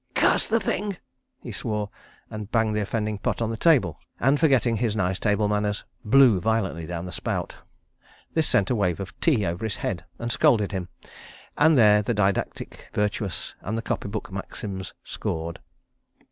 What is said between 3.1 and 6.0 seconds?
pot on the table, and, forgetting his nice table manners,